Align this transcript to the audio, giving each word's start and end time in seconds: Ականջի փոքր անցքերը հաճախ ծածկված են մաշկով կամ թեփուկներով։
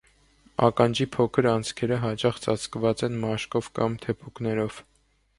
Ականջի 0.67 1.05
փոքր 1.15 1.47
անցքերը 1.49 1.99
հաճախ 2.05 2.39
ծածկված 2.45 3.03
են 3.09 3.19
մաշկով 3.25 3.69
կամ 3.81 3.99
թեփուկներով։ 4.07 4.81